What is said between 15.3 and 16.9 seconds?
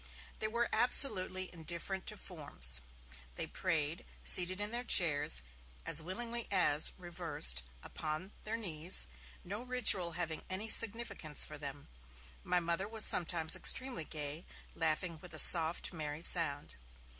a soft, merry sound.